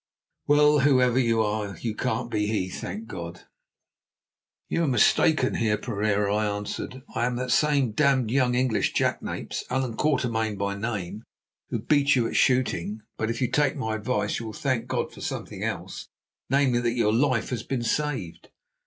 [0.47, 3.41] Well, whoever you are, you can't be he, thank God."
[4.67, 7.03] "You are mistaken, Heer Pereira," I answered.
[7.13, 11.21] "I am that same damned young English jackanapes, Allan Quatermain by name,
[11.69, 13.01] who beat you at shooting.
[13.15, 16.07] But if you take my advice, you will thank God for something else,
[16.49, 18.49] namely, that your life has been saved."